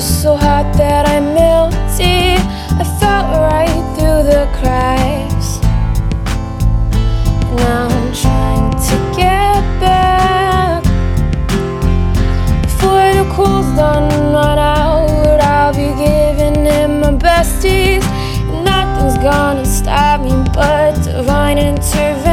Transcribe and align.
just 0.00 0.22
so 0.22 0.34
hot 0.34 0.64
that 0.78 1.06
I 1.06 1.20
melted. 1.20 2.40
I 2.80 2.84
felt 2.98 3.26
right 3.52 3.80
through 3.94 4.22
the 4.32 4.48
cracks. 4.58 5.60
Now 7.60 7.86
I'm 7.98 8.10
trying 8.14 8.70
to 8.88 8.96
get 9.14 9.60
back. 9.78 10.82
Before 12.62 13.08
the 13.18 13.26
cool's 13.34 13.70
done, 13.76 14.08
run 14.32 14.58
out, 14.58 15.38
I'll 15.38 15.74
be 15.74 15.90
giving 16.04 16.64
him 16.64 17.00
my 17.00 17.12
besties. 17.12 18.04
Nothing's 18.64 19.18
gonna 19.18 19.66
stop 19.66 20.22
me 20.22 20.32
but 20.54 20.94
divine 21.04 21.58
intervention. 21.58 22.29